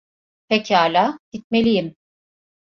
[0.47, 1.95] Pekala, gitmeliyim.